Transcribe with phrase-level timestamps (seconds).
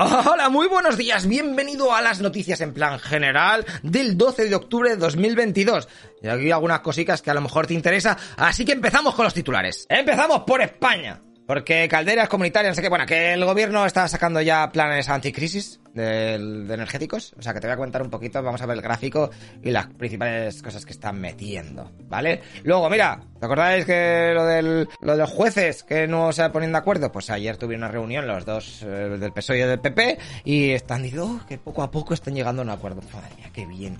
[0.00, 4.90] Hola, muy buenos días, bienvenido a las noticias en plan general del 12 de octubre
[4.90, 5.88] de 2022.
[6.22, 9.34] Y aquí algunas cositas que a lo mejor te interesa, así que empezamos con los
[9.34, 9.86] titulares.
[9.88, 11.20] Empezamos por España.
[11.48, 15.80] Porque calderas comunitarias, no sé qué, bueno, que el gobierno está sacando ya planes anticrisis
[15.94, 17.34] de, energéticos.
[17.38, 19.30] O sea, que te voy a contar un poquito, vamos a ver el gráfico
[19.62, 22.42] y las principales cosas que están metiendo, ¿vale?
[22.64, 26.72] Luego, mira, ¿te acordáis que lo, del, lo de los jueces que no se ponen
[26.72, 27.10] de acuerdo?
[27.10, 31.02] Pues ayer tuvieron una reunión los dos eh, del PSOE y del PP y están
[31.02, 33.00] diciendo oh, que poco a poco están llegando a un acuerdo.
[33.10, 33.96] Madre mía, qué bien.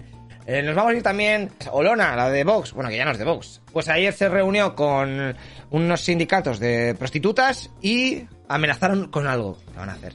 [0.48, 3.18] Eh, nos vamos a ir también Olona, la de Vox, bueno, que ya no es
[3.18, 3.60] de Vox.
[3.70, 5.36] Pues ayer se reunió con
[5.68, 10.14] unos sindicatos de prostitutas y amenazaron con algo que van a hacer.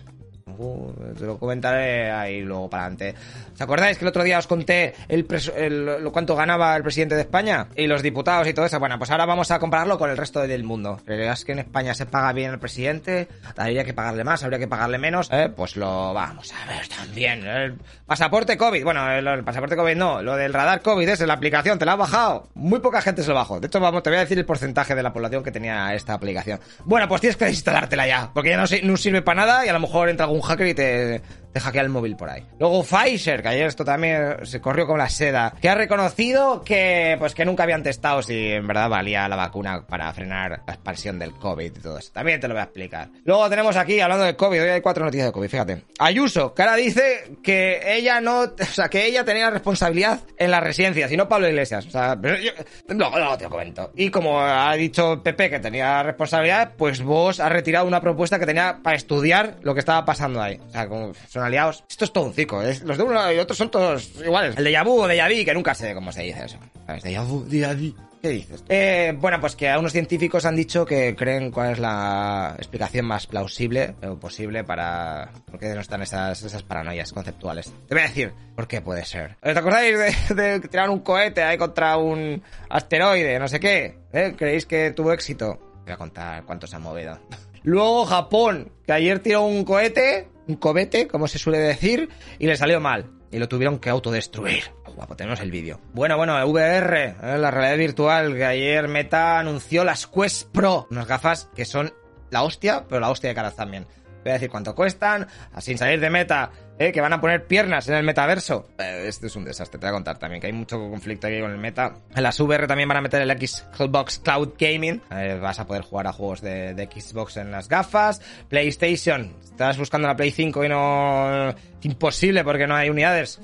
[1.17, 3.15] Te lo comentaré ahí luego para adelante.
[3.53, 7.15] ¿Os acordáis que el otro día os conté el, el, lo cuánto ganaba el presidente
[7.15, 7.67] de España?
[7.75, 8.79] Y los diputados y todo eso.
[8.79, 10.99] Bueno, pues ahora vamos a compararlo con el resto del mundo.
[11.05, 13.27] ¿Crees que en España se paga bien el presidente?
[13.57, 14.43] ¿Habría que pagarle más?
[14.43, 15.29] ¿Habría que pagarle menos?
[15.31, 17.45] Eh, pues lo vamos a ver también.
[17.45, 18.83] El pasaporte COVID.
[18.83, 20.21] Bueno, el, pasaporte COVID no.
[20.21, 21.79] Lo del radar COVID es la aplicación.
[21.79, 22.49] ¿Te la has bajado?
[22.53, 23.59] Muy poca gente se lo bajó.
[23.59, 26.13] De hecho, vamos, te voy a decir el porcentaje de la población que tenía esta
[26.13, 26.59] aplicación.
[26.85, 28.31] Bueno, pues tienes que instalártela ya.
[28.33, 31.21] Porque ya no sirve para nada y a lo mejor entra algún hacker y te,
[31.59, 32.45] hackea el móvil por ahí.
[32.59, 37.15] Luego Pfizer, que ayer esto también se corrió con la seda, que ha reconocido que
[37.19, 41.19] pues que nunca habían testado si en verdad valía la vacuna para frenar la expansión
[41.19, 42.11] del COVID y todo eso.
[42.11, 43.09] También te lo voy a explicar.
[43.23, 45.83] Luego tenemos aquí, hablando de COVID, hoy hay cuatro noticias de COVID, fíjate.
[45.99, 50.63] Ayuso, que ahora dice que ella no, o sea, que ella tenía responsabilidad en las
[50.63, 51.85] residencias y no Pablo Iglesias.
[51.85, 52.51] O sea, pero yo,
[52.87, 53.91] luego, luego te lo comento.
[53.95, 58.45] Y como ha dicho Pepe que tenía responsabilidad, pues vos has retirado una propuesta que
[58.45, 60.59] tenía para estudiar lo que estaba pasando ahí.
[60.67, 61.83] O sea, como son aliados.
[61.89, 62.61] Esto es todo un cico.
[62.61, 62.79] ¿eh?
[62.83, 64.55] Los de uno y otros son todos iguales.
[64.57, 66.57] El de Yabu o de Yavi, que nunca sé cómo se dice eso.
[66.85, 67.03] ¿Sabes?
[67.03, 67.95] De Yabu, de Yavi.
[68.23, 68.63] ¿Qué dices?
[68.69, 73.05] Eh, bueno, pues que a unos científicos han dicho que creen cuál es la explicación
[73.05, 77.73] más plausible o posible para por qué no están esas, esas paranoias conceptuales.
[77.85, 79.35] Te voy a decir por qué puede ser.
[79.41, 79.97] ¿Te acordáis
[80.29, 83.97] de, de tirar un cohete ahí contra un asteroide, no sé qué?
[84.13, 84.33] ¿Eh?
[84.37, 85.59] ¿Creéis que tuvo éxito?
[85.83, 87.19] Voy a contar cuánto se ha movido.
[87.63, 92.09] Luego Japón, que ayer tiró un cohete, un cobete, como se suele decir,
[92.39, 93.09] y le salió mal.
[93.31, 94.63] Y lo tuvieron que autodestruir.
[94.95, 95.79] Guapo, tenemos el vídeo.
[95.93, 97.37] Bueno, bueno, VR, ¿eh?
[97.37, 100.87] la realidad virtual, que ayer Meta anunció las Quest Pro.
[100.91, 101.93] Unas gafas que son
[102.29, 103.87] la hostia, pero la hostia de caras también.
[104.23, 105.27] Voy a decir cuánto cuestan,
[105.59, 106.91] sin salir de meta, ¿eh?
[106.91, 108.67] que van a poner piernas en el metaverso.
[108.77, 111.39] Eh, esto es un desastre, te voy a contar también, que hay mucho conflicto aquí
[111.39, 111.95] con el meta.
[112.15, 115.01] En las VR también van a meter el Xbox Cloud Gaming.
[115.11, 118.21] Eh, vas a poder jugar a juegos de, de, Xbox en las gafas.
[118.49, 121.53] PlayStation, estás buscando la Play 5 y no...
[121.81, 123.39] Imposible porque no hay unidades.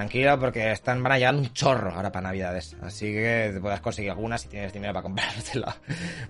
[0.00, 2.74] Tranquilo, porque están, van a llegar un chorro ahora para Navidades.
[2.80, 5.66] Así que te conseguir algunas si tienes dinero para comprártelo.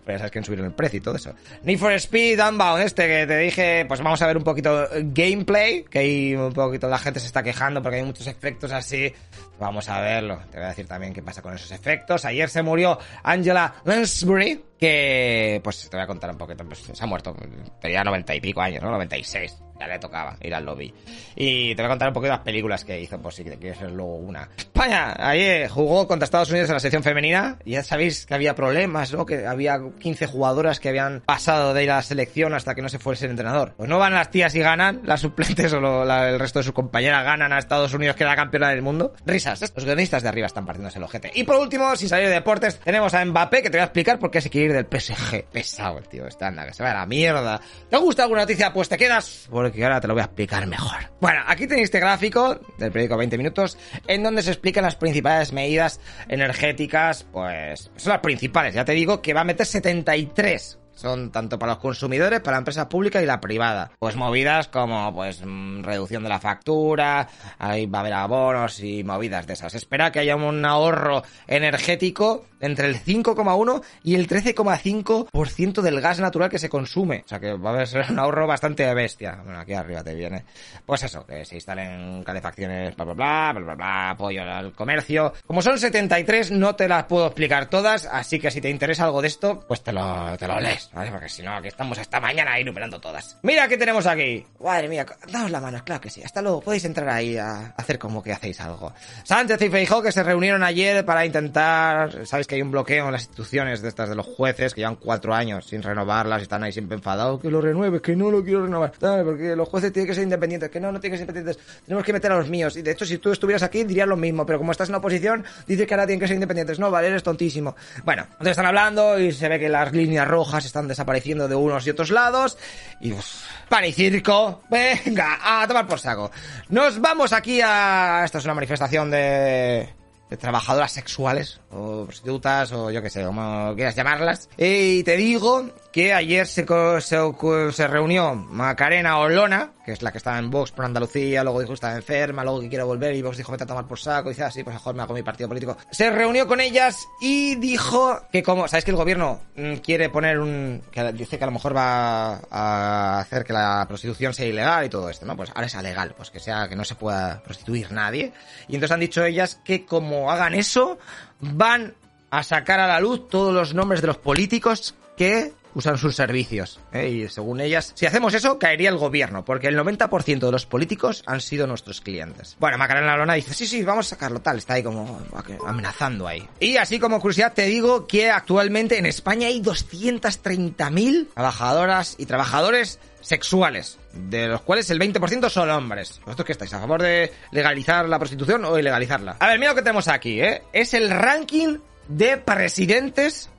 [0.04, 1.34] Pues ya sabes que subido el precio y todo eso.
[1.62, 5.84] Need for Speed Unbound, este que te dije, pues vamos a ver un poquito gameplay,
[5.84, 9.12] que hay un poquito, la gente se está quejando porque hay muchos efectos así.
[9.60, 10.41] Vamos a verlo.
[10.50, 12.25] Te voy a decir también qué pasa con esos efectos.
[12.25, 17.05] Ayer se murió Angela Lansbury, que, pues te voy a contar un poquito, pues se
[17.05, 17.37] ha muerto.
[17.81, 18.91] Tenía 90 y pico años, ¿no?
[18.91, 20.93] 96 ya le tocaba ir al lobby.
[21.35, 23.81] Y te voy a contar un poquito las películas que hizo, por si te quieres
[23.81, 24.49] ver luego una.
[24.57, 27.59] España, ayer jugó contra Estados Unidos en la sección femenina.
[27.65, 29.25] Y ya sabéis que había problemas, ¿no?
[29.25, 32.89] Que había 15 jugadoras que habían pasado de ir a la selección hasta que no
[32.89, 33.75] se fuese el entrenador.
[33.77, 37.25] Pues no van las tías y ganan, las suplentes o el resto de sus compañeras
[37.25, 39.15] ganan a Estados Unidos que era campeona del mundo.
[39.25, 39.61] Risas.
[39.75, 41.31] Los guionistas de arriba están partiéndose el ojete.
[41.35, 44.19] Y por último, sin salir de deportes, tenemos a Mbappé, que te voy a explicar
[44.19, 45.44] por qué se quiere del PSG.
[45.53, 47.60] Pesado el tío, está anda, que se va a la mierda.
[47.88, 48.72] ¿Te gusta alguna noticia?
[48.72, 50.98] Pues te quedas, porque ahora te lo voy a explicar mejor.
[51.20, 55.53] Bueno, aquí tenéis este gráfico del periódico 20 minutos, en donde se explican las principales
[55.53, 58.75] medidas energéticas, pues son las principales.
[58.75, 62.58] Ya te digo que va a meter 73 son tanto para los consumidores, para la
[62.58, 63.91] empresa pública y la privada.
[63.98, 67.26] Pues movidas como pues mmm, reducción de la factura,
[67.58, 69.75] ahí va a haber abonos y movidas de esas.
[69.75, 76.50] Espera que haya un ahorro energético entre el 5,1 y el 13,5% del gas natural
[76.50, 77.22] que se consume.
[77.25, 79.41] O sea que va a ser un ahorro bastante bestia.
[79.44, 80.44] Bueno, aquí arriba te viene.
[80.84, 85.32] Pues eso, que se instalen calefacciones, bla, bla, bla, bla, bla, bla, apoyo al comercio.
[85.46, 89.23] Como son 73, no te las puedo explicar todas, así que si te interesa algo
[89.23, 90.90] de esto, pues te lo, te lo lees.
[90.93, 91.11] ¿vale?
[91.11, 93.38] Porque si no, aquí estamos hasta mañana enumerando todas.
[93.43, 94.46] Mira qué tenemos aquí.
[94.61, 96.23] Madre mía, daos la mano, claro que sí.
[96.23, 98.93] Hasta luego, podéis entrar ahí a hacer como que hacéis algo.
[99.25, 103.12] Sánchez y Feijó que se reunieron ayer para intentar, ¿sabéis que hay un bloqueo en
[103.12, 106.64] las instituciones de estas de los jueces que llevan cuatro años sin renovarlas y están
[106.64, 107.41] ahí siempre enfadados.
[107.41, 108.93] Que lo renueve, que no lo quiero renovar.
[109.25, 110.69] porque los jueces tienen que ser independientes.
[110.69, 111.82] Que no, no tienen que ser independientes.
[111.85, 112.76] Tenemos que meter a los míos.
[112.76, 114.44] Y de hecho, si tú estuvieras aquí, dirías lo mismo.
[114.44, 116.81] Pero como estás en la oposición, dices que ahora tienen que ser independientes.
[116.81, 117.76] No, vale, eres tontísimo.
[118.05, 121.87] Bueno, entonces están hablando y se ve que las líneas rojas están desapareciendo de unos
[121.87, 122.58] y otros lados.
[123.00, 124.62] Y pues, pan y circo.
[124.69, 126.32] Venga, a tomar por saco.
[126.69, 128.23] Nos vamos aquí a...
[128.25, 130.00] Esto es una manifestación de
[130.38, 134.49] trabajadoras sexuales o prostitutas o yo que sé, como quieras llamarlas.
[134.56, 136.67] Y te digo que ayer se,
[137.00, 141.61] se, se, reunió Macarena Olona, que es la que estaba en Vox por Andalucía, luego
[141.61, 143.99] dijo que estaba enferma, luego que quiere volver y Vox dijo vete a tomar por
[143.99, 145.77] saco y dice así, ah, pues mejor me hago mi partido político.
[145.91, 150.38] Se reunió con ellas y dijo que como, sabes que el gobierno mm, quiere poner
[150.38, 154.87] un, que dice que a lo mejor va a hacer que la prostitución sea ilegal
[154.87, 155.37] y todo esto, ¿no?
[155.37, 158.33] Pues ahora es legal, pues que sea, que no se pueda prostituir nadie.
[158.69, 160.99] Y entonces han dicho ellas que como hagan eso,
[161.40, 161.94] van
[162.31, 166.81] a sacar a la luz todos los nombres de los políticos que usan sus servicios.
[166.93, 167.08] ¿eh?
[167.08, 171.22] Y según ellas, si hacemos eso, caería el gobierno, porque el 90% de los políticos
[171.26, 172.56] han sido nuestros clientes.
[172.58, 175.20] Bueno, Macarena Lona dice, sí, sí, vamos a sacarlo tal, está ahí como
[175.67, 176.49] amenazando ahí.
[176.58, 182.99] Y así como curiosidad te digo que actualmente en España hay 230.000 trabajadoras y trabajadores
[183.20, 186.20] sexuales, de los cuales el 20% son hombres.
[186.25, 186.72] ¿Vosotros qué estáis?
[186.75, 189.37] ¿A favor de legalizar la prostitución o ilegalizarla?
[189.38, 190.62] A ver, mira lo que tenemos aquí, ¿eh?
[190.72, 191.78] Es el ranking
[192.08, 193.50] de presidentes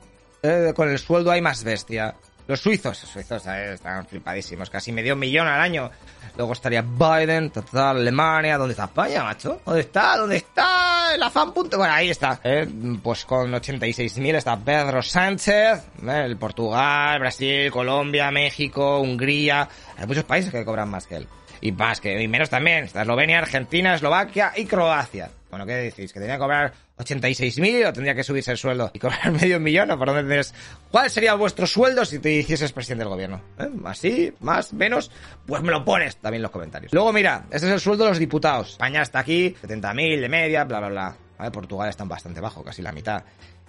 [0.43, 2.15] eh, con el sueldo hay más bestia.
[2.51, 5.89] Los suizos, los suizos eh, están flipadísimos, casi medio millón al año.
[6.35, 8.57] Luego estaría Biden, total, Alemania.
[8.57, 9.61] ¿Dónde está España, macho?
[9.65, 10.17] ¿Dónde está?
[10.17, 11.53] ¿Dónde está la fan.
[11.53, 12.41] Bueno, ahí está.
[12.43, 12.67] Eh,
[13.01, 19.69] pues con 86.000 está Pedro Sánchez, eh, el Portugal, Brasil, Colombia, México, Hungría.
[19.97, 21.27] Hay muchos países que cobran más que él.
[21.61, 22.83] Y más que, y menos también.
[22.83, 25.29] Está Eslovenia, Argentina, Eslovaquia y Croacia.
[25.51, 26.13] Bueno, ¿qué decís?
[26.13, 29.91] ¿Que tenía que cobrar 86.000 o tendría que subirse el sueldo y cobrar medio millón?
[29.91, 30.53] ¿O por dónde tienes?
[30.89, 33.41] ¿Cuál sería vuestro sueldo si te hicieses presidente del gobierno?
[33.59, 33.69] ¿Eh?
[33.83, 34.33] ¿Así?
[34.39, 34.71] ¿Más?
[34.71, 35.11] ¿Menos?
[35.45, 36.93] Pues me lo pones también en los comentarios.
[36.93, 38.71] Luego, mira, este es el sueldo de los diputados.
[38.71, 41.17] España está aquí, 70.000 de media, bla, bla, bla.
[41.37, 41.51] ¿Vale?
[41.51, 43.21] Portugal está bastante bajo, casi la mitad.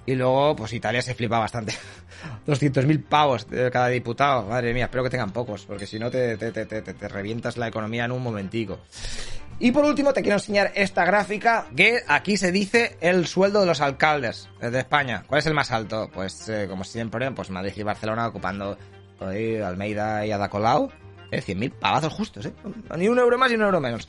[0.05, 1.75] Y luego, pues Italia se flipa bastante.
[2.47, 4.43] 200.000 pavos de cada diputado.
[4.45, 7.69] Madre mía, espero que tengan pocos, porque si no te, te, te, te, revientas la
[7.69, 8.81] economía en un momentico.
[9.59, 13.67] Y por último te quiero enseñar esta gráfica que aquí se dice el sueldo de
[13.67, 15.23] los alcaldes de España.
[15.27, 16.11] ¿Cuál es el más alto?
[16.13, 18.77] Pues eh, como siempre, pues Madrid y Barcelona ocupando
[19.21, 20.91] hoy Almeida y Ada Colau.
[21.33, 22.53] Eh, 100.000 pavazos justos, ¿eh?
[22.99, 24.07] Ni un euro más ni un euro menos.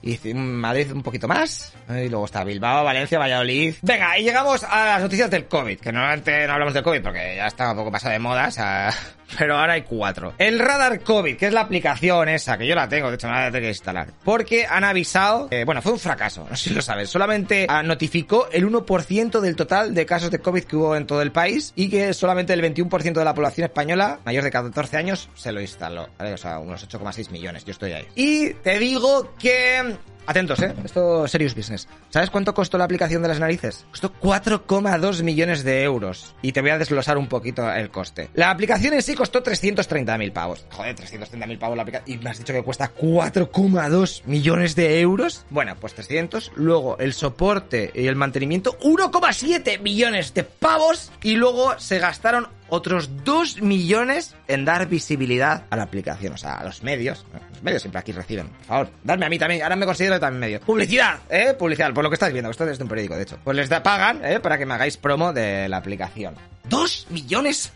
[0.00, 1.74] Y Madrid un poquito más.
[1.90, 3.74] Y luego está Bilbao, Valencia, Valladolid.
[3.82, 5.78] Venga, y llegamos a las noticias del COVID.
[5.78, 8.48] Que normalmente no hablamos del COVID porque ya está un poco pasado de moda.
[8.48, 8.90] O sea,
[9.38, 10.34] pero ahora hay cuatro.
[10.38, 13.34] El Radar COVID, que es la aplicación esa, que yo la tengo, de hecho me
[13.34, 14.08] la tengo que instalar.
[14.24, 18.48] Porque han avisado, bueno, fue un fracaso, no sé si lo sabes, solamente ah, notificó
[18.50, 21.88] el 1% del total de casos de COVID que hubo en todo el país y
[21.88, 26.08] que solamente el 21% de la población española mayor de 14 años se lo instaló,
[26.18, 28.06] O sea, unos 8,6 millones, yo estoy ahí.
[28.14, 29.96] Y te digo que
[30.26, 30.72] Atentos, ¿eh?
[30.84, 31.88] Esto serious business.
[32.10, 33.84] ¿Sabes cuánto costó la aplicación de las narices?
[33.90, 36.34] Costó 4,2 millones de euros.
[36.42, 38.30] Y te voy a desglosar un poquito el coste.
[38.34, 40.64] La aplicación en sí costó 330.000 pavos.
[40.70, 42.20] Joder, 330.000 pavos la aplicación.
[42.20, 45.44] Y me has dicho que cuesta 4,2 millones de euros.
[45.50, 46.52] Bueno, pues 300.
[46.54, 51.10] Luego el soporte y el mantenimiento, 1,7 millones de pavos.
[51.22, 56.54] Y luego se gastaron otros 2 millones en dar visibilidad a la aplicación, o sea,
[56.54, 57.26] a los medios.
[57.50, 58.48] Los medios siempre aquí reciben.
[58.48, 59.62] Por favor, dadme a mí también.
[59.62, 60.60] Ahora me considero también medio.
[60.60, 61.52] Publicidad, ¿eh?
[61.52, 62.50] Publicidad, por lo que estáis viendo.
[62.50, 63.38] Esto es de un periódico, de hecho.
[63.44, 64.40] Pues les da, pagan, ¿eh?
[64.40, 66.34] Para que me hagáis promo de la aplicación.
[66.64, 67.72] ¿Dos millones?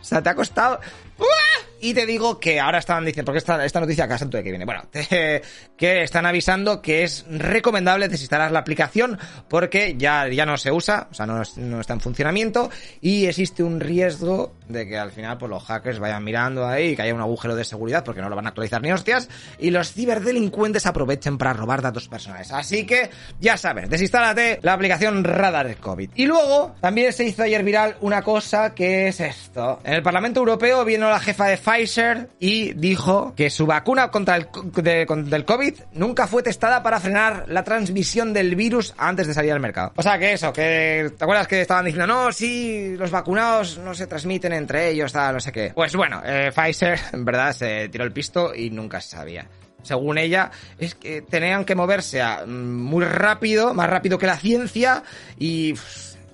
[0.00, 0.80] O sea, te ha costado...
[1.84, 4.50] Y te digo que ahora están diciendo, porque esta, esta noticia acá santo de que
[4.50, 4.84] viene, bueno,
[5.76, 11.08] que están avisando que es recomendable desinstalar la aplicación porque ya, ya no se usa,
[11.10, 12.70] o sea, no, no, está en funcionamiento
[13.00, 17.02] y existe un riesgo de que al final pues los hackers vayan mirando ahí que
[17.02, 19.92] haya un agujero de seguridad porque no lo van a actualizar ni hostias y los
[19.92, 22.52] ciberdelincuentes aprovechen para robar datos personales.
[22.52, 23.10] Así que
[23.40, 26.10] ya sabes, desinstálate la aplicación Radar COVID.
[26.14, 29.80] Y luego también se hizo ayer viral una cosa que es esto.
[29.84, 34.36] En el Parlamento Europeo vino la jefa de Pfizer y dijo que su vacuna contra
[34.36, 34.48] el
[34.82, 39.60] del COVID nunca fue testada para frenar la transmisión del virus antes de salir al
[39.60, 39.92] mercado.
[39.96, 43.94] O sea que eso, que ¿te acuerdas que estaban diciendo, no, sí, los vacunados no
[43.94, 45.72] se transmiten entre ellos, tal, no sé qué?
[45.74, 49.48] Pues bueno, eh, Pfizer en verdad se tiró el pisto y nunca se sabía
[49.82, 55.02] según ella, es que tenían que moverse mm, muy rápido, más rápido que la ciencia
[55.38, 55.74] y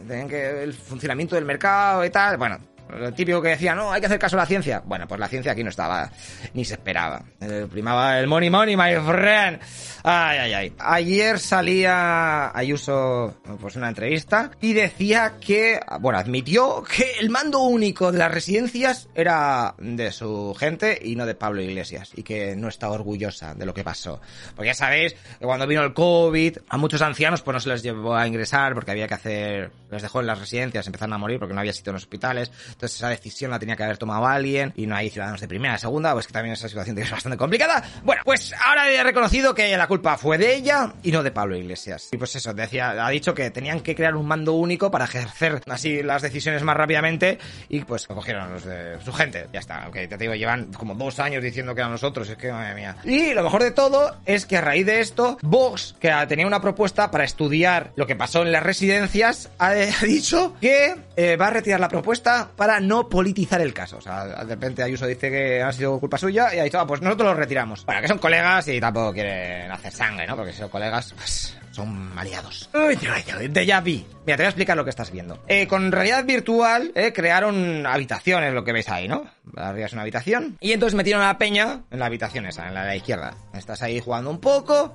[0.06, 2.37] tenían que el funcionamiento del mercado y tal.
[2.37, 2.58] Bueno,
[2.90, 4.83] Lo típico que decía, no, hay que hacer caso a la ciencia.
[4.85, 6.11] Bueno, pues la ciencia aquí no estaba,
[6.54, 7.23] ni se esperaba.
[7.40, 9.61] Eh, primaba el money money, my friend.
[10.02, 10.73] Ay, ay, ay.
[10.78, 18.12] Ayer salía Ayuso, pues una entrevista, y decía que, bueno, admitió que el mando único
[18.12, 22.68] de las residencias era de su gente y no de Pablo Iglesias, y que no
[22.68, 24.21] está orgullosa de lo que pasó.
[24.54, 27.83] Porque ya sabéis que cuando vino el COVID, a muchos ancianos pues no se les
[27.83, 31.38] llevó a ingresar porque había que hacer, les dejó en las residencias, empezaron a morir
[31.38, 34.25] porque no había sitio en los hospitales, entonces esa decisión la tenía que haber tomado
[34.25, 37.37] alguien, y no hay ciudadanos de primera, segunda, pues que también esa situación es bastante
[37.37, 37.82] complicada.
[38.04, 41.56] Bueno, pues ahora he reconocido que la culpa fue de ella y no de Pablo
[41.56, 42.11] Iglesias.
[42.12, 45.61] Y pues eso, decía, ha dicho que tenían que crear un mando único para ejercer
[45.66, 49.49] así las decisiones más rápidamente y pues cogieron los de su gente.
[49.52, 52.52] Ya está, aunque te digo, llevan como dos años diciendo que eran nosotros, es que
[52.52, 52.97] madre mía.
[53.02, 56.61] Y lo mejor de todo es que a raíz de esto, Vox, que tenía una
[56.61, 61.50] propuesta para estudiar lo que pasó en las residencias, ha dicho que eh, va a
[61.50, 63.98] retirar la propuesta para no politizar el caso.
[63.98, 66.87] O sea, de repente Ayuso dice que ha sido culpa suya y ha dicho, ah,
[66.87, 67.84] pues nosotros lo retiramos.
[67.84, 70.37] Bueno, que son colegas y tampoco quieren hacer sangre, ¿no?
[70.37, 72.68] Porque si son colegas, pues son aliados.
[73.64, 74.04] Ya vi.
[74.26, 75.38] Mira, te voy a explicar lo que estás viendo.
[75.47, 79.25] Eh, con realidad virtual eh, crearon habitaciones, lo que ves ahí, ¿no?
[79.56, 80.58] Arriba es una habitación.
[80.61, 83.35] Y entonces metieron a la peña en la habitación esa, en la de la izquierda.
[83.54, 84.92] Estás ahí jugando un poco.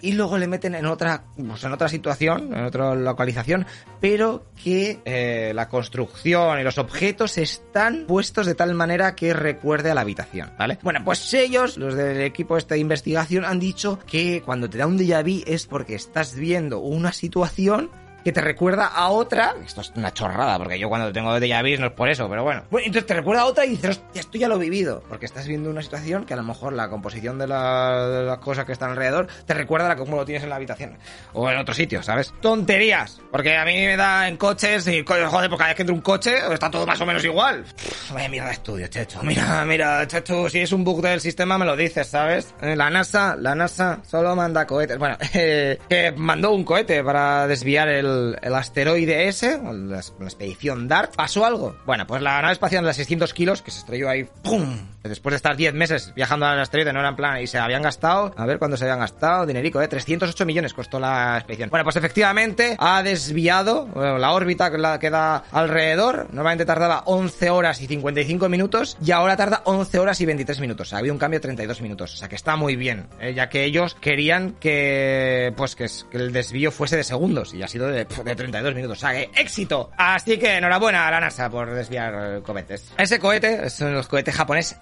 [0.00, 3.66] Y luego le meten en otra, pues en otra situación, en otra localización.
[4.00, 9.90] Pero que eh, la construcción y los objetos están puestos de tal manera que recuerde
[9.90, 10.78] a la habitación, ¿vale?
[10.82, 14.86] Bueno, pues ellos, los del equipo este de investigación, han dicho que cuando te da
[14.86, 17.90] un déjà vu es porque estás viendo una situación
[18.28, 19.54] que te recuerda a otra.
[19.64, 22.44] Esto es una chorrada, porque yo cuando tengo déjà vu no es por eso, pero
[22.44, 22.62] bueno.
[22.70, 25.02] Bueno, entonces te recuerda a otra y dices, hostia, esto ya lo he vivido.
[25.08, 28.72] Porque estás viendo una situación que a lo mejor la composición de, las cosas que
[28.72, 30.98] están alrededor te recuerda a cómo lo tienes en la habitación.
[31.32, 32.34] O en otro sitio, ¿sabes?
[32.42, 33.18] Tonterías.
[33.32, 36.02] Porque a mí me da en coches y, joder, porque cada vez que entro un
[36.02, 37.64] coche está todo más o menos igual.
[38.12, 39.22] vaya mierda de estudio, Checho.
[39.22, 42.54] Mira, mira, Checho, si es un bug del sistema me lo dices, ¿sabes?
[42.60, 44.98] Eh, la NASA, la NASA solo manda cohetes.
[44.98, 50.88] Bueno, eh, que mandó un cohete para desviar el el, asteroide ese, la, la, expedición
[50.88, 51.76] DART, ¿pasó algo?
[51.86, 54.78] Bueno, pues la nave espacial de 600 kilos, que se estrelló ahí, ¡pum!
[55.08, 57.82] Después de estar 10 meses viajando al asteroide, no era en plan, y se habían
[57.82, 59.88] gastado, a ver cuándo se habían gastado, dinerico, ¿eh?
[59.88, 61.70] 308 millones costó la expedición.
[61.70, 67.50] Bueno, pues efectivamente ha desviado la órbita que, la, que da alrededor, normalmente tardaba 11
[67.50, 70.88] horas y 55 minutos, y ahora tarda 11 horas y 23 minutos.
[70.88, 73.34] O sea, había un cambio de 32 minutos, o sea que está muy bien, ¿eh?
[73.34, 77.68] ya que ellos querían que, pues que, que el desvío fuese de segundos, y ha
[77.68, 78.98] sido de de, 32 minutos.
[78.98, 79.90] O sea, éxito.
[79.96, 82.92] Así que enhorabuena a la NASA por desviar cohetes.
[82.96, 84.76] Ese cohete es un cohete japonés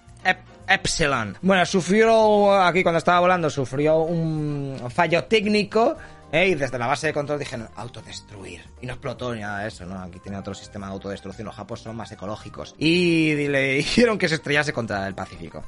[0.69, 1.37] Epsilon.
[1.43, 5.97] Bueno, sufrió, aquí cuando estaba volando, sufrió un fallo técnico
[6.33, 8.63] y desde la base de control dijeron autodestruir.
[8.81, 10.01] Y no explotó ni nada de eso, ¿no?
[10.01, 11.47] Aquí tiene otro sistema de autodestrucción.
[11.47, 12.75] Los japoneses son más ecológicos.
[12.79, 15.63] Y le hicieron que se estrellase contra el Pacífico.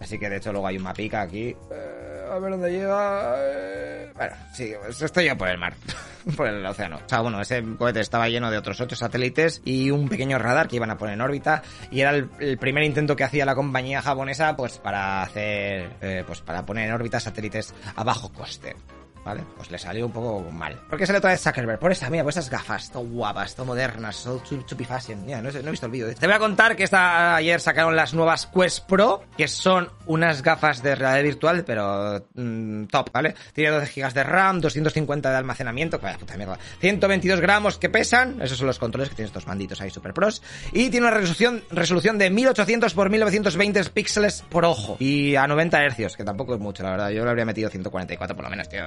[0.00, 1.56] Así que de hecho luego hay un mapica aquí.
[1.70, 3.34] Eh, a ver dónde llega.
[3.38, 5.74] Eh, bueno, sí, se estrelló por el mar.
[6.36, 7.00] por el océano.
[7.04, 10.68] O sea, bueno, ese cohete estaba lleno de otros ocho satélites y un pequeño radar
[10.68, 11.62] que iban a poner en órbita.
[11.90, 16.40] Y era el, primer intento que hacía la compañía japonesa, pues para hacer, eh, pues
[16.40, 18.76] para poner en órbita satélites a bajo coste.
[19.24, 19.44] ¿Vale?
[19.56, 20.74] Pues le salió un poco mal.
[20.88, 21.78] ¿Por qué sale otra vez Zuckerberg?
[21.78, 25.24] Por esta, mira, por estas gafas, todo guapas, todo modernas, todo chupi fashion.
[25.24, 26.14] Mira, no, he, visto el vídeo.
[26.14, 30.42] Te voy a contar que esta, ayer sacaron las nuevas Quest Pro, que son unas
[30.42, 33.34] gafas de realidad virtual, pero mm, top, ¿vale?
[33.52, 36.58] Tiene 12 GB de RAM, 250 de almacenamiento, vaya puta mierda.
[36.80, 40.42] 122 gramos que pesan, esos son los controles que tienen estos manditos ahí super pros.
[40.72, 44.96] Y tiene una resolución, resolución de 1800 x 1920 píxeles por ojo.
[44.98, 47.10] Y a 90 Hz, que tampoco es mucho, la verdad.
[47.10, 48.82] Yo le habría metido 144 por lo menos, tío.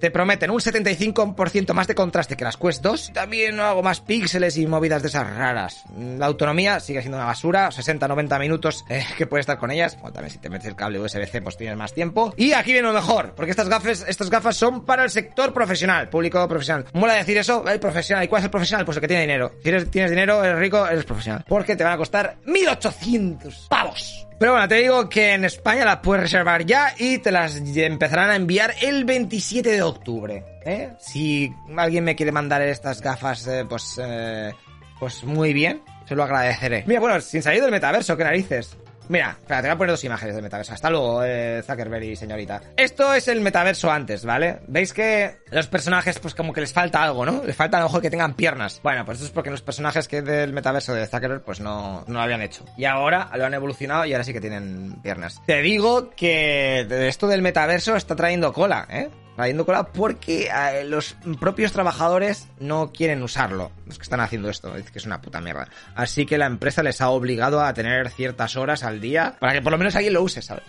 [0.00, 3.12] Te prometen un 75% más de contraste que las Quest 2.
[3.14, 5.84] También hago más píxeles y movidas de esas raras.
[5.96, 9.96] La autonomía sigue siendo una basura, 60-90 minutos eh, que puedes estar con ellas.
[10.00, 12.34] Bueno, también si te metes el cable USB-C pues tienes más tiempo.
[12.36, 16.08] Y aquí viene lo mejor, porque estas gafas, estas gafas son para el sector profesional,
[16.08, 16.86] público profesional.
[16.92, 18.24] Mola decir eso, el profesional.
[18.24, 18.84] ¿Y cuál es el profesional?
[18.84, 19.52] Pues el que tiene dinero.
[19.62, 21.44] Si eres, tienes dinero, eres rico, eres profesional.
[21.48, 24.26] Porque te van a costar 1800 pavos.
[24.38, 28.30] Pero bueno, te digo que en España las puedes reservar ya y te las empezarán
[28.30, 30.44] a enviar el 27 de octubre.
[30.64, 30.92] ¿eh?
[30.98, 34.52] Si alguien me quiere mandar estas gafas, eh, pues, eh,
[34.98, 36.84] pues muy bien, se lo agradeceré.
[36.86, 38.76] Mira, bueno, sin salir del metaverso, qué narices.
[39.08, 40.72] Mira, te voy a poner dos imágenes del metaverso.
[40.72, 42.60] Hasta luego, eh, Zuckerberg y señorita.
[42.76, 44.60] Esto es el metaverso antes, ¿vale?
[44.66, 47.42] ¿Veis que los personajes, pues como que les falta algo, ¿no?
[47.44, 48.80] Les falta a lo mejor que tengan piernas.
[48.82, 52.14] Bueno, pues eso es porque los personajes que del metaverso de Zuckerberg, pues no, no
[52.14, 52.64] lo habían hecho.
[52.76, 55.40] Y ahora lo han evolucionado y ahora sí que tienen piernas.
[55.46, 59.10] Te digo que esto del metaverso está trayendo cola, ¿eh?
[59.36, 63.70] Habiendo cola porque eh, los propios trabajadores no quieren usarlo.
[63.86, 65.68] Los que están haciendo esto, es que es una puta mierda.
[65.94, 69.62] Así que la empresa les ha obligado a tener ciertas horas al día para que
[69.62, 70.64] por lo menos alguien lo use, ¿sabes?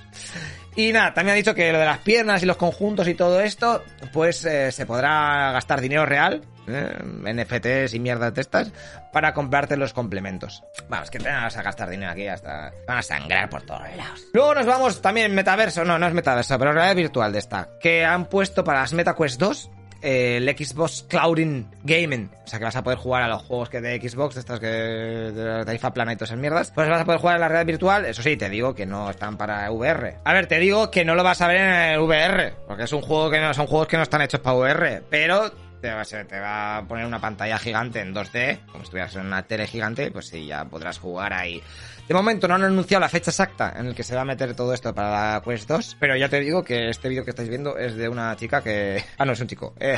[0.76, 3.40] Y nada, también ha dicho que lo de las piernas y los conjuntos y todo
[3.40, 8.72] esto, pues eh, se podrá gastar dinero real, eh, NFTs y mierdas de estas,
[9.14, 10.64] para comprarte los complementos.
[10.90, 12.74] Vamos, que te vas a gastar dinero aquí hasta...
[12.86, 14.26] Van a sangrar por todos lados.
[14.34, 18.04] Luego nos vamos también metaverso, no, no es metaverso, pero realidad virtual de esta, que
[18.04, 19.70] han puesto para las MetaQuest 2
[20.06, 22.30] el Xbox Clouding Gaming.
[22.46, 24.60] O sea que vas a poder jugar a los juegos que de Xbox, de estas
[24.60, 26.72] que de la tarifa plana y todas esas mierdas.
[26.76, 28.06] Pues vas a poder jugar en la realidad virtual.
[28.06, 30.18] Eso sí, te digo que no están para VR.
[30.24, 32.54] A ver, te digo que no lo vas a ver en el VR.
[32.68, 35.04] Porque es un juego que son juegos que no están hechos para VR.
[35.10, 39.44] Pero te va, a poner una pantalla gigante en 2D, como si estuvieras en una
[39.44, 41.62] tele gigante, pues sí, ya podrás jugar ahí.
[42.08, 44.56] De momento no han anunciado la fecha exacta en el que se va a meter
[44.56, 47.50] todo esto para la Quest 2, pero ya te digo que este vídeo que estáis
[47.50, 49.04] viendo es de una chica que...
[49.18, 49.74] Ah, no, es un chico.
[49.80, 49.98] Eh,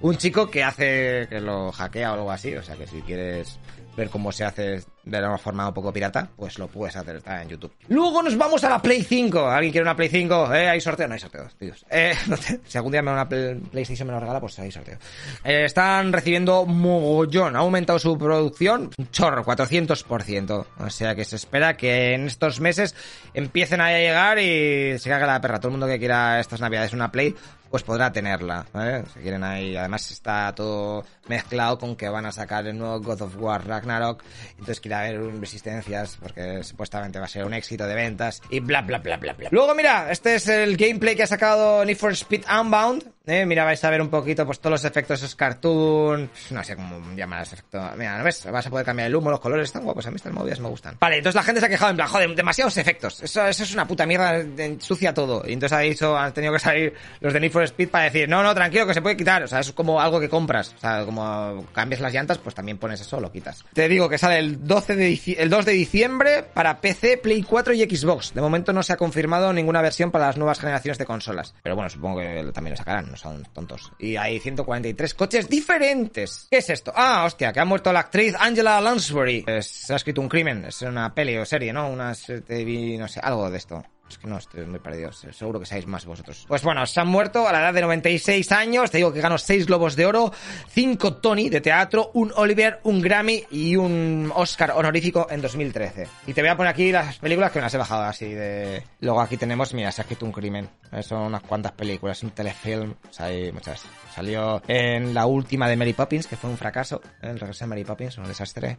[0.00, 1.26] un chico que hace...
[1.28, 3.58] que lo hackea o algo así, o sea que si quieres
[3.96, 7.48] ver cómo se hace de una forma un poco pirata, pues lo puedes hacer, en
[7.48, 7.72] YouTube.
[7.88, 9.46] Luego nos vamos a la Play 5.
[9.48, 10.54] ¿Alguien quiere una Play 5?
[10.54, 10.68] ¿Eh?
[10.68, 11.08] ¿Hay sorteo?
[11.08, 11.84] No hay sorteo, tíos.
[11.90, 14.58] Eh, no sé, si algún día me da una Play- PlayStation me lo regala, pues
[14.58, 14.98] hay sorteo.
[15.44, 17.56] Eh, están recibiendo mogollón.
[17.56, 20.66] Ha aumentado su producción un chorro, 400%.
[20.78, 22.94] O sea que se espera que en estos meses
[23.34, 25.58] empiecen a llegar y se caga la perra.
[25.58, 27.34] Todo el mundo que quiera estas navidades una Play,
[27.70, 29.04] pues podrá tenerla, ¿vale?
[29.14, 33.22] Si quieren ahí, además está todo mezclado con que van a sacar el nuevo God
[33.22, 37.94] of War Ragnarok, entonces quiere haber resistencias porque supuestamente va a ser un éxito de
[37.94, 39.48] ventas y bla bla bla bla bla.
[39.52, 43.46] Luego mira, este es el gameplay que ha sacado Need for Speed Unbound, ¿eh?
[43.46, 47.00] Mira, vais a ver un poquito pues todos los efectos, esos cartoon, no sé cómo
[47.14, 47.80] llamar ese efecto.
[47.96, 48.46] Mira, ¿no ves?
[48.50, 50.68] Vas a poder cambiar el humo, los colores, están guapos, a mí estas movidas me
[50.68, 50.96] gustan.
[51.00, 53.72] Vale, entonces la gente se ha quejado en plan, joder, demasiados efectos, eso, eso es
[53.72, 55.42] una puta mierda, ensucia todo.
[55.46, 58.28] Y entonces ha dicho, han tenido que salir los de Need for Speed para decir,
[58.28, 59.42] no, no, tranquilo, que se puede quitar.
[59.42, 60.74] O sea, es como algo que compras.
[60.76, 63.64] O sea, como cambias las llantas, pues también pones eso, lo quitas.
[63.72, 67.74] Te digo que sale el 12 de el 2 de diciembre para PC, Play 4
[67.74, 68.34] y Xbox.
[68.34, 71.54] De momento no se ha confirmado ninguna versión para las nuevas generaciones de consolas.
[71.62, 73.92] Pero bueno, supongo que también lo sacarán, no son tontos.
[73.98, 76.48] Y hay 143 coches diferentes.
[76.50, 76.92] ¿Qué es esto?
[76.94, 79.44] Ah, hostia, que ha muerto la actriz Angela Lansbury.
[79.60, 81.88] Se ha escrito un crimen, es una peli o serie, ¿no?
[81.90, 83.84] Una serie, no sé, algo de esto.
[84.10, 85.12] Es que no, estoy muy perdido.
[85.12, 86.44] se- Seguro que sabéis más vosotros.
[86.48, 88.90] Pues bueno, se han muerto a la edad de 96 años.
[88.90, 90.32] Te digo que ganó 6 globos de oro,
[90.68, 96.08] 5 Tony de teatro, un Oliver, un Grammy y un Oscar honorífico en 2013.
[96.26, 98.82] Y te voy a poner aquí las películas que me las he bajado así de...
[99.00, 100.68] Luego aquí tenemos, mira, se ha escrito un crimen.
[100.92, 102.94] Eh, Son unas cuantas películas, un telefilm.
[103.08, 103.82] O sea, hay muchas.
[104.14, 107.00] Salió en la última de Mary Poppins, que fue un fracaso.
[107.22, 108.76] El regreso de Mary Poppins, un desastre.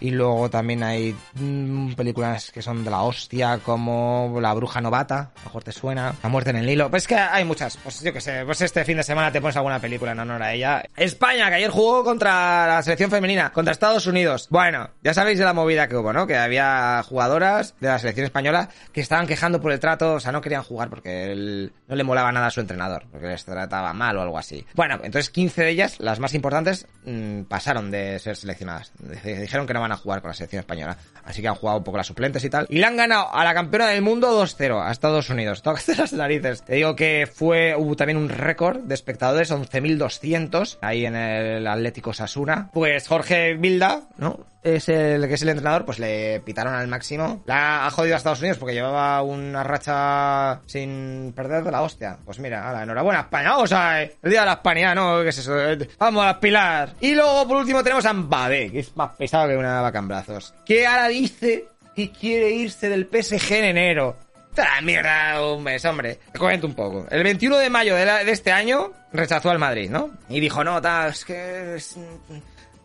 [0.00, 5.18] Y luego también hay mm, películas que son de la hostia, como La Bruja Novata,
[5.18, 6.14] a lo mejor te suena.
[6.22, 6.90] La Muerte en el Nilo.
[6.90, 7.76] Pues es que hay muchas.
[7.76, 10.42] Pues yo que sé, pues este fin de semana te pones alguna película en honor
[10.42, 10.82] a ella.
[10.96, 14.46] España, que ayer jugó contra la selección femenina, contra Estados Unidos.
[14.50, 16.26] Bueno, ya sabéis de la movida que hubo, ¿no?
[16.26, 20.32] Que había jugadoras de la selección española que estaban quejando por el trato, o sea,
[20.32, 24.16] no querían jugar porque no le molaba nada a su entrenador, porque les trataba mal
[24.16, 24.66] o algo así.
[24.74, 28.92] Bueno, entonces 15 de ellas, las más importantes, mm, pasaron de ser seleccionadas.
[29.24, 30.96] Dijeron que no van a jugar con la selección española.
[31.24, 32.66] Así que han jugado un poco las suplentes y tal.
[32.68, 34.30] Y le han ganado a la campeona del mundo
[34.62, 35.62] 2-0 a Estados Unidos.
[35.62, 36.62] Tócate las narices.
[36.62, 42.12] Te digo que fue, hubo también un récord de espectadores, 11.200, ahí en el Atlético
[42.12, 42.70] Sasuna.
[42.72, 44.46] Pues Jorge Vilda, ¿no?
[44.62, 47.42] Es el que es el entrenador, pues le pitaron al máximo.
[47.46, 52.16] La ha jodido a Estados Unidos porque llevaba una racha sin perder de la hostia.
[52.24, 53.50] Pues mira, ala, enhorabuena España.
[53.50, 55.20] Vamos a el día de la España, ¿no?
[55.22, 55.58] ¿Qué es eso?
[55.58, 56.94] Eh, Vamos a pilar.
[57.00, 60.06] Y luego por último tenemos a Mbappé, que es más pesado que una vaca en
[60.08, 60.54] brazos.
[60.64, 61.64] Que ahora dice
[61.96, 64.16] que quiere irse del PSG en enero.
[64.58, 66.18] ¡Ah, mierda, un mes, hombre!
[66.32, 67.06] Te comento un poco.
[67.10, 70.10] El 21 de mayo de, este año rechazó al Madrid, ¿no?
[70.28, 71.74] Y dijo, no, tal, es que...
[71.76, 71.96] es-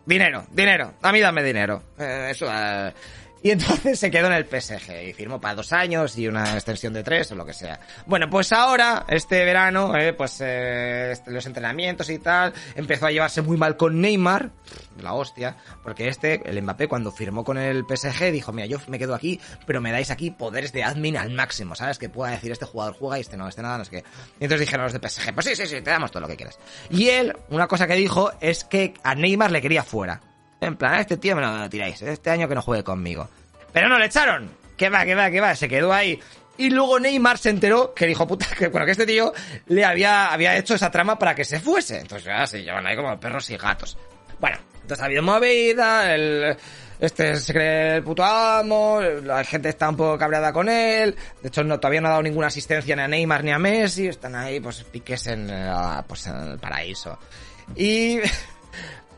[0.06, 1.82] Dinero, dinero, a mí dame dinero.
[1.98, 2.46] Eh, eso...
[2.50, 2.92] eh.
[3.42, 6.92] Y entonces se quedó en el PSG y firmó para dos años y una extensión
[6.92, 7.78] de tres o lo que sea.
[8.06, 13.12] Bueno, pues ahora, este verano, eh, pues eh, este- los entrenamientos y tal, empezó a
[13.12, 14.50] llevarse muy mal con Neymar,
[15.00, 18.98] la hostia, porque este, el Mbappé, cuando firmó con el PSG, dijo, mira, yo me
[18.98, 21.98] quedo aquí, pero me dais aquí poderes de admin al máximo, ¿sabes?
[21.98, 24.04] Que pueda decir, este jugador juega y este no, este nada, no sé qué.
[24.40, 26.36] Y entonces dijeron los de PSG, pues sí, sí, sí, te damos todo lo que
[26.36, 26.58] quieras.
[26.90, 30.20] Y él, una cosa que dijo es que a Neymar le quería fuera.
[30.60, 33.28] En plan, a este tío me lo tiráis, este año que no juegue conmigo.
[33.72, 34.50] Pero no le echaron.
[34.76, 36.20] Que va, que va, que va, se quedó ahí.
[36.56, 39.32] Y luego Neymar se enteró que dijo, puta, que bueno, que este tío
[39.66, 42.00] le había, había hecho esa trama para que se fuese.
[42.00, 43.96] Entonces ya se llevan ahí como perros y gatos.
[44.40, 46.56] Bueno, entonces ha habido movida, el,
[46.98, 51.14] Este se cree el puto amo, la gente está un poco cabreada con él.
[51.40, 54.08] De hecho, no, todavía no ha dado ninguna asistencia ni a Neymar ni a Messi.
[54.08, 55.70] Están ahí, pues, piques en, eh,
[56.08, 57.18] pues, en el paraíso.
[57.76, 58.18] Y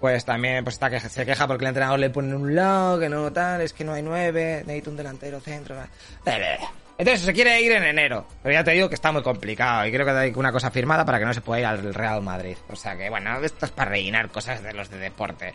[0.01, 2.99] pues también pues está que se queja porque el entrenador le pone en un lado,
[2.99, 5.77] que no tal, es que no hay nueve, necesito un delantero centro.
[6.97, 9.93] Entonces se quiere ir en enero, pero ya te digo que está muy complicado y
[9.93, 12.57] creo que hay una cosa firmada para que no se pueda ir al Real Madrid.
[12.71, 15.55] O sea que bueno, esto es para rellenar cosas de los de deporte.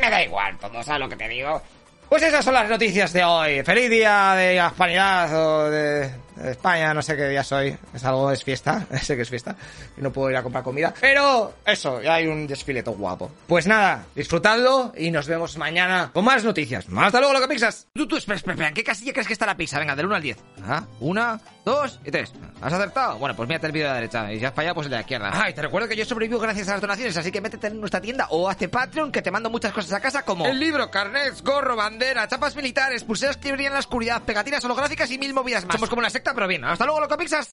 [0.00, 1.62] Me da igual todo, ¿sabes lo que te digo?
[2.08, 3.62] Pues esas son las noticias de hoy.
[3.62, 6.10] Feliz día de hispanidad o de,
[6.44, 7.76] España, no sé qué día soy.
[7.94, 9.56] Es algo, es fiesta, sé que es fiesta.
[9.96, 10.94] Y no puedo ir a comprar comida.
[11.00, 13.30] Pero eso, ya hay un desfile todo guapo.
[13.46, 16.86] Pues nada, disfrutadlo y nos vemos mañana con más noticias.
[16.96, 17.86] Hasta luego, lo que pizzas.
[17.92, 18.68] Tú, tú, espera, espera, espera.
[18.68, 19.78] ¿En qué casilla crees que está la pizza?
[19.78, 20.38] Venga, del 1 al 10.
[20.66, 22.32] Ah, una, dos y tres.
[22.60, 23.18] ¿Has acertado?
[23.18, 24.32] Bueno, pues mírate el vídeo de la derecha.
[24.32, 25.30] Y si has fallado, pues el de la izquierda.
[25.32, 28.00] Ay, te recuerdo que yo sobrevivo gracias a las donaciones, así que métete en nuestra
[28.00, 31.42] tienda o hazte Patreon que te mando muchas cosas a casa como el libro, carnets,
[31.42, 35.64] gorro, bandera, chapas militares, pulseras que brillan en la oscuridad, pegatinas holográficas y mil movidas
[35.66, 35.74] más.
[35.74, 36.64] Somos como una secta, pero bien.
[36.64, 37.46] Hasta luego, loco pizzas.